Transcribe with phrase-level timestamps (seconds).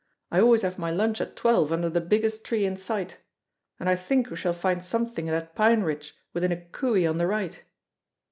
[0.31, 3.17] I always have my lunch at twelve under the biggest tree in sight.
[3.79, 7.19] And I think we shall find something in that pine ridge within a cooee on
[7.19, 7.63] the right."